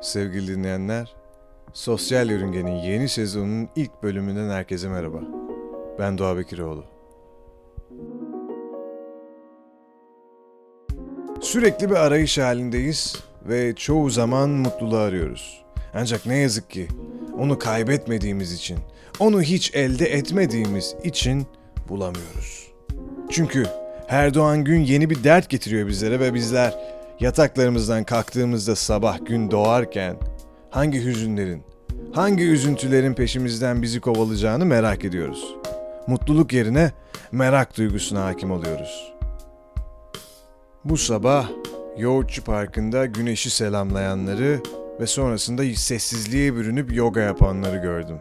Sevgili 0.00 0.56
dinleyenler, 0.56 1.14
Sosyal 1.72 2.30
Yörünge'nin 2.30 2.76
yeni 2.76 3.08
sezonunun 3.08 3.68
ilk 3.76 4.02
bölümünden 4.02 4.50
herkese 4.50 4.88
merhaba. 4.88 5.20
Ben 5.98 6.18
Doğa 6.18 6.36
Bekiroğlu. 6.36 6.84
Sürekli 11.40 11.90
bir 11.90 11.94
arayış 11.94 12.38
halindeyiz 12.38 13.16
ve 13.48 13.74
çoğu 13.74 14.10
zaman 14.10 14.50
mutluluğu 14.50 14.96
arıyoruz. 14.96 15.64
Ancak 15.94 16.26
ne 16.26 16.36
yazık 16.36 16.70
ki 16.70 16.88
onu 17.38 17.58
kaybetmediğimiz 17.58 18.52
için, 18.52 18.78
onu 19.18 19.42
hiç 19.42 19.74
elde 19.74 20.06
etmediğimiz 20.06 20.96
için 21.04 21.46
bulamıyoruz. 21.88 22.72
Çünkü 23.30 23.66
her 24.06 24.34
doğan 24.34 24.64
gün 24.64 24.80
yeni 24.80 25.10
bir 25.10 25.24
dert 25.24 25.48
getiriyor 25.48 25.88
bizlere 25.88 26.20
ve 26.20 26.34
bizler 26.34 26.97
yataklarımızdan 27.20 28.04
kalktığımızda 28.04 28.76
sabah 28.76 29.26
gün 29.26 29.50
doğarken 29.50 30.16
hangi 30.70 31.04
hüzünlerin, 31.04 31.62
hangi 32.12 32.44
üzüntülerin 32.44 33.14
peşimizden 33.14 33.82
bizi 33.82 34.00
kovalayacağını 34.00 34.64
merak 34.64 35.04
ediyoruz. 35.04 35.54
Mutluluk 36.06 36.52
yerine 36.52 36.92
merak 37.32 37.76
duygusuna 37.76 38.24
hakim 38.24 38.50
oluyoruz. 38.50 39.12
Bu 40.84 40.96
sabah 40.96 41.48
Yoğurtçu 41.98 42.44
Parkı'nda 42.44 43.06
güneşi 43.06 43.50
selamlayanları 43.50 44.60
ve 45.00 45.06
sonrasında 45.06 45.64
sessizliğe 45.64 46.54
bürünüp 46.54 46.92
yoga 46.92 47.20
yapanları 47.20 47.76
gördüm. 47.76 48.18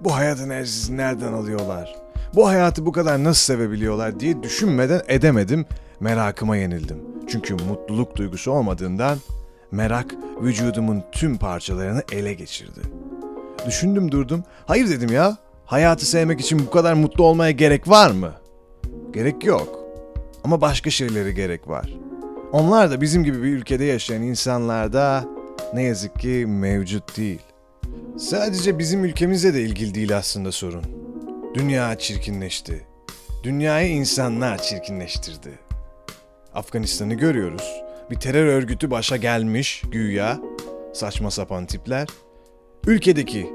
Bu 0.00 0.16
hayat 0.16 0.40
enerjisini 0.40 0.96
nereden 0.96 1.32
alıyorlar? 1.32 1.96
Bu 2.34 2.48
hayatı 2.48 2.86
bu 2.86 2.92
kadar 2.92 3.24
nasıl 3.24 3.54
sevebiliyorlar 3.54 4.20
diye 4.20 4.42
düşünmeden 4.42 5.00
edemedim, 5.08 5.66
merakıma 6.00 6.56
yenildim. 6.56 7.11
Çünkü 7.32 7.54
mutluluk 7.54 8.16
duygusu 8.16 8.50
olmadığından 8.50 9.18
merak 9.70 10.14
vücudumun 10.40 11.02
tüm 11.12 11.38
parçalarını 11.38 12.02
ele 12.12 12.34
geçirdi. 12.34 12.80
Düşündüm 13.66 14.12
durdum, 14.12 14.44
hayır 14.66 14.88
dedim 14.88 15.12
ya, 15.12 15.36
hayatı 15.66 16.06
sevmek 16.06 16.40
için 16.40 16.58
bu 16.58 16.70
kadar 16.70 16.94
mutlu 16.94 17.24
olmaya 17.24 17.50
gerek 17.50 17.88
var 17.88 18.10
mı? 18.10 18.32
Gerek 19.12 19.44
yok. 19.44 19.78
Ama 20.44 20.60
başka 20.60 20.90
şeylere 20.90 21.32
gerek 21.32 21.68
var. 21.68 21.94
Onlar 22.52 22.90
da 22.90 23.00
bizim 23.00 23.24
gibi 23.24 23.42
bir 23.42 23.48
ülkede 23.48 23.84
yaşayan 23.84 24.22
insanlarda 24.22 25.24
ne 25.74 25.82
yazık 25.82 26.18
ki 26.18 26.44
mevcut 26.48 27.16
değil. 27.16 27.40
Sadece 28.18 28.78
bizim 28.78 29.04
ülkemizle 29.04 29.54
de 29.54 29.62
ilgili 29.62 29.94
değil 29.94 30.16
aslında 30.16 30.52
sorun. 30.52 30.84
Dünya 31.54 31.98
çirkinleşti. 31.98 32.86
Dünyayı 33.42 33.92
insanlar 33.92 34.62
çirkinleştirdi. 34.62 35.71
Afganistan'ı 36.54 37.14
görüyoruz. 37.14 37.82
Bir 38.10 38.16
terör 38.16 38.46
örgütü 38.46 38.90
başa 38.90 39.16
gelmiş 39.16 39.82
güya. 39.90 40.40
Saçma 40.92 41.30
sapan 41.30 41.66
tipler. 41.66 42.08
Ülkedeki, 42.86 43.50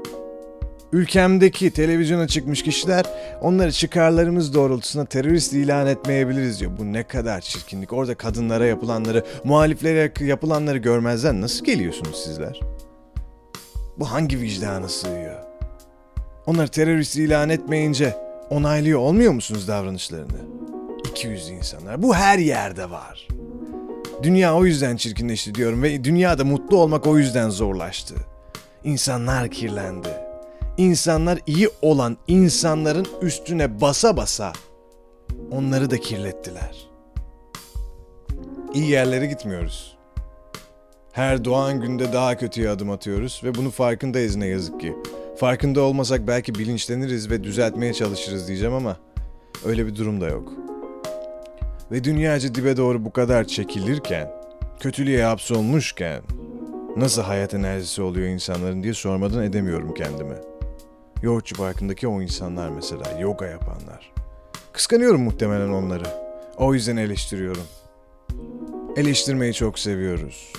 ülkemdeki 0.92 1.70
televizyona 1.70 2.28
çıkmış 2.28 2.62
kişiler 2.62 3.04
onları 3.40 3.72
çıkarlarımız 3.72 4.54
doğrultusunda 4.54 5.06
terörist 5.06 5.52
ilan 5.52 5.86
etmeyebiliriz 5.86 6.60
diyor. 6.60 6.72
Bu 6.78 6.92
ne 6.92 7.02
kadar 7.02 7.40
çirkinlik. 7.40 7.92
Orada 7.92 8.14
kadınlara 8.14 8.66
yapılanları, 8.66 9.24
muhaliflere 9.44 10.12
yapılanları 10.20 10.78
görmezden 10.78 11.40
nasıl 11.40 11.64
geliyorsunuz 11.64 12.24
sizler? 12.24 12.60
Bu 13.98 14.10
hangi 14.10 14.40
vicdana 14.40 14.88
sığıyor? 14.88 15.36
Onları 16.46 16.68
terörist 16.68 17.16
ilan 17.16 17.48
etmeyince 17.48 18.16
onaylıyor 18.50 18.98
olmuyor 18.98 19.32
musunuz 19.32 19.68
davranışlarını? 19.68 20.57
200 21.18 21.50
insanlar. 21.50 22.02
Bu 22.02 22.14
her 22.14 22.38
yerde 22.38 22.90
var. 22.90 23.28
Dünya 24.22 24.56
o 24.56 24.64
yüzden 24.64 24.96
çirkinleşti 24.96 25.54
diyorum 25.54 25.82
ve 25.82 26.04
dünyada 26.04 26.44
mutlu 26.44 26.76
olmak 26.76 27.06
o 27.06 27.18
yüzden 27.18 27.50
zorlaştı. 27.50 28.14
İnsanlar 28.84 29.50
kirlendi. 29.50 30.08
İnsanlar 30.76 31.38
iyi 31.46 31.70
olan 31.82 32.16
insanların 32.28 33.06
üstüne 33.22 33.80
basa 33.80 34.16
basa 34.16 34.52
onları 35.50 35.90
da 35.90 36.00
kirlettiler. 36.00 36.88
İyi 38.74 38.90
yerlere 38.90 39.26
gitmiyoruz. 39.26 39.96
Her 41.12 41.44
doğan 41.44 41.80
günde 41.80 42.12
daha 42.12 42.36
kötüye 42.36 42.70
adım 42.70 42.90
atıyoruz 42.90 43.40
ve 43.44 43.54
bunu 43.54 43.70
farkındayız 43.70 44.36
ne 44.36 44.46
yazık 44.46 44.80
ki. 44.80 44.96
Farkında 45.36 45.80
olmasak 45.80 46.26
belki 46.26 46.54
bilinçleniriz 46.54 47.30
ve 47.30 47.44
düzeltmeye 47.44 47.94
çalışırız 47.94 48.48
diyeceğim 48.48 48.74
ama 48.74 48.96
öyle 49.64 49.86
bir 49.86 49.96
durum 49.96 50.20
da 50.20 50.28
yok. 50.28 50.67
Ve 51.92 52.04
dünyaca 52.04 52.54
dibe 52.54 52.76
doğru 52.76 53.04
bu 53.04 53.12
kadar 53.12 53.44
çekilirken, 53.44 54.30
kötülüğe 54.80 55.24
hapsolmuşken 55.24 56.22
nasıl 56.96 57.22
hayat 57.22 57.54
enerjisi 57.54 58.02
oluyor 58.02 58.28
insanların 58.28 58.82
diye 58.82 58.94
sormadan 58.94 59.42
edemiyorum 59.42 59.94
kendime. 59.94 60.34
Yoğurtçu 61.22 61.56
Parkı'ndaki 61.56 62.08
o 62.08 62.22
insanlar 62.22 62.68
mesela, 62.68 63.18
yoga 63.20 63.46
yapanlar. 63.46 64.12
Kıskanıyorum 64.72 65.22
muhtemelen 65.22 65.68
onları. 65.68 66.04
O 66.56 66.74
yüzden 66.74 66.96
eleştiriyorum. 66.96 67.64
Eleştirmeyi 68.96 69.54
çok 69.54 69.78
seviyoruz. 69.78 70.52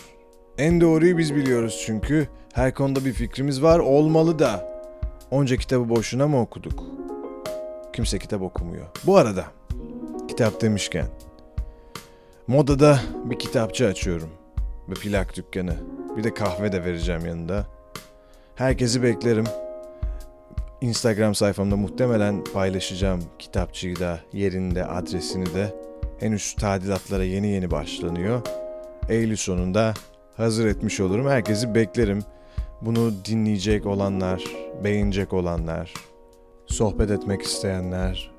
En 0.57 0.81
doğruyu 0.81 1.18
biz 1.18 1.35
biliyoruz 1.35 1.84
çünkü 1.85 2.28
her 2.53 2.73
konuda 2.73 3.06
bir 3.06 3.13
fikrimiz 3.13 3.63
var 3.63 3.79
olmalı 3.79 4.39
da. 4.39 4.69
Onca 5.31 5.57
kitabı 5.57 5.89
boşuna 5.89 6.28
mı 6.28 6.41
okuduk? 6.41 6.84
Kimse 7.94 8.19
kitap 8.19 8.41
okumuyor. 8.41 8.85
Bu 9.06 9.18
arada 9.18 9.45
kitap 10.39 10.61
demişken 10.61 11.05
modada 12.47 13.00
bir 13.25 13.39
kitapçı 13.39 13.88
açıyorum 13.88 14.29
ve 14.89 14.94
plak 14.94 15.35
dükkanı. 15.35 15.75
Bir 16.17 16.23
de 16.23 16.33
kahve 16.33 16.72
de 16.72 16.85
vereceğim 16.85 17.25
yanında. 17.25 17.67
Herkesi 18.55 19.03
beklerim. 19.03 19.45
Instagram 20.81 21.35
sayfamda 21.35 21.75
muhtemelen 21.75 22.44
paylaşacağım 22.44 23.23
kitapçıyı 23.39 24.00
da, 24.00 24.19
yerinde, 24.33 24.85
adresini 24.85 25.45
de. 25.45 25.75
Henüz 26.19 26.53
tadilatlara 26.53 27.23
yeni 27.23 27.47
yeni 27.47 27.71
başlanıyor. 27.71 28.41
Eylül 29.09 29.38
sonunda 29.38 29.94
hazır 30.38 30.67
etmiş 30.67 31.00
olurum. 31.00 31.27
Herkesi 31.27 31.75
beklerim. 31.75 32.23
Bunu 32.81 33.13
dinleyecek 33.25 33.85
olanlar, 33.85 34.44
beğenecek 34.83 35.33
olanlar, 35.33 35.94
sohbet 36.67 37.11
etmek 37.11 37.41
isteyenler 37.41 38.38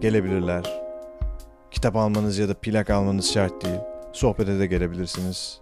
gelebilirler. 0.00 0.80
Kitap 1.70 1.96
almanız 1.96 2.38
ya 2.38 2.48
da 2.48 2.54
plak 2.54 2.90
almanız 2.90 3.32
şart 3.32 3.64
değil. 3.64 3.80
Sohbete 4.12 4.58
de 4.58 4.66
gelebilirsiniz. 4.66 5.60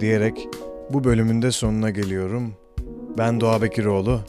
Diyerek 0.00 0.48
bu 0.90 1.04
bölümün 1.04 1.42
de 1.42 1.52
sonuna 1.52 1.90
geliyorum. 1.90 2.54
Ben 3.18 3.40
Doğa 3.40 3.62
Bekiroğlu. 3.62 4.20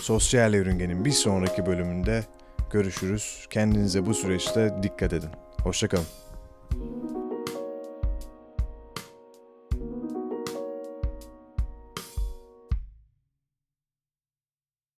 Sosyal 0.00 0.54
Yörüngenin 0.54 1.04
bir 1.04 1.10
sonraki 1.10 1.66
bölümünde 1.66 2.24
görüşürüz. 2.70 3.46
Kendinize 3.50 4.06
bu 4.06 4.14
süreçte 4.14 4.74
dikkat 4.82 5.12
edin. 5.12 5.30
Hoşçakalın. 5.62 6.19